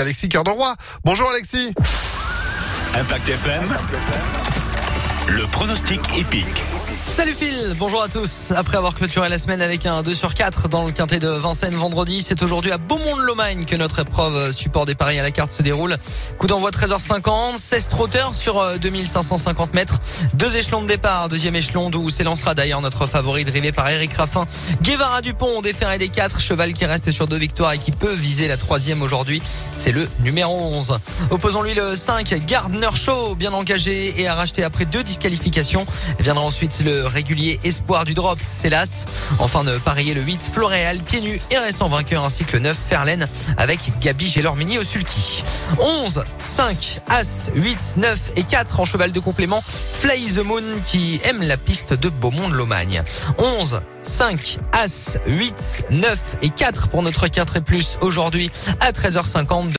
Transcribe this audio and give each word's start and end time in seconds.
Alexis 0.00 0.28
Cœur 0.28 0.42
de. 0.42 0.76
Bonjour 1.04 1.28
Alexis. 1.30 1.72
Impact 2.98 3.28
FM. 3.28 3.62
Le 5.28 5.46
pronostic 5.52 6.00
épique. 6.18 6.73
Salut 7.14 7.34
Phil, 7.34 7.76
bonjour 7.78 8.02
à 8.02 8.08
tous. 8.08 8.50
Après 8.56 8.76
avoir 8.76 8.96
clôturé 8.96 9.28
la 9.28 9.38
semaine 9.38 9.62
avec 9.62 9.86
un 9.86 10.02
2 10.02 10.16
sur 10.16 10.34
4 10.34 10.68
dans 10.68 10.84
le 10.84 10.90
quintet 10.90 11.20
de 11.20 11.28
Vincennes 11.28 11.76
vendredi, 11.76 12.24
c'est 12.26 12.42
aujourd'hui 12.42 12.72
à 12.72 12.76
Beaumont-de-Lomagne 12.76 13.66
que 13.66 13.76
notre 13.76 14.00
épreuve 14.00 14.50
support 14.50 14.84
des 14.84 14.96
paris 14.96 15.20
à 15.20 15.22
la 15.22 15.30
carte 15.30 15.52
se 15.52 15.62
déroule. 15.62 15.96
Coup 16.38 16.48
d'envoi 16.48 16.72
13h50, 16.72 17.56
16 17.62 17.86
trotteurs 17.86 18.34
sur 18.34 18.60
2550 18.80 19.68
euh, 19.68 19.76
mètres. 19.76 20.00
Deux 20.34 20.56
échelons 20.56 20.82
de 20.82 20.88
départ, 20.88 21.28
deuxième 21.28 21.54
échelon 21.54 21.88
d'où 21.88 22.10
s'élancera 22.10 22.56
d'ailleurs 22.56 22.80
notre 22.80 23.06
favori 23.06 23.44
drivé 23.44 23.70
par 23.70 23.88
Eric 23.88 24.12
Raffin. 24.14 24.44
Guevara 24.82 25.22
Dupont, 25.22 25.62
déféré 25.62 25.98
des 25.98 26.08
4, 26.08 26.40
cheval 26.40 26.72
qui 26.72 26.84
reste 26.84 27.12
sur 27.12 27.28
deux 27.28 27.38
victoires 27.38 27.74
et 27.74 27.78
qui 27.78 27.92
peut 27.92 28.12
viser 28.12 28.48
la 28.48 28.56
troisième 28.56 29.02
aujourd'hui. 29.02 29.40
C'est 29.76 29.92
le 29.92 30.08
numéro 30.24 30.52
11. 30.52 30.98
Opposons-lui 31.30 31.74
le 31.74 31.94
5, 31.94 32.34
Gardner 32.44 32.90
Show, 32.96 33.36
bien 33.36 33.52
engagé 33.52 34.20
et 34.20 34.26
a 34.26 34.34
racheté 34.34 34.64
après 34.64 34.84
deux 34.84 35.04
disqualifications. 35.04 35.86
Viendra 36.18 36.44
ensuite 36.44 36.82
le 36.84 37.03
régulier 37.06 37.60
espoir 37.64 38.04
du 38.04 38.14
drop, 38.14 38.38
c'est 38.46 38.70
l'As. 38.70 39.06
Enfin 39.38 39.64
de 39.64 39.76
parier 39.78 40.14
le 40.14 40.22
8, 40.22 40.40
Floréal, 40.52 40.98
pieds 40.98 41.20
nus 41.20 41.40
et 41.50 41.58
récent 41.58 41.88
vainqueur 41.88 42.24
ainsi 42.24 42.44
que 42.44 42.54
le 42.54 42.62
9, 42.62 42.76
Ferlaine 42.76 43.26
avec 43.56 43.80
Gabi 44.00 44.28
Gélormini 44.28 44.78
au 44.78 44.84
sulky. 44.84 45.44
11, 45.80 46.24
5, 46.44 47.00
As, 47.08 47.50
8, 47.54 47.94
9 47.96 48.32
et 48.36 48.42
4 48.42 48.80
en 48.80 48.84
cheval 48.84 49.12
de 49.12 49.20
complément. 49.20 49.62
Fly 49.64 50.32
the 50.32 50.44
Moon 50.44 50.62
qui 50.86 51.20
aime 51.24 51.42
la 51.42 51.56
piste 51.56 51.94
de 51.94 52.08
Beaumont 52.08 52.48
de 52.48 52.54
Lomagne. 52.54 53.02
11, 53.38 53.80
5, 54.02 54.58
As, 54.72 55.18
8, 55.26 55.84
9 55.90 56.36
et 56.42 56.50
4 56.50 56.88
pour 56.88 57.02
notre 57.02 57.28
4 57.28 57.56
et 57.56 57.60
plus 57.60 57.98
aujourd'hui 58.00 58.50
à 58.80 58.92
13h50. 58.92 59.70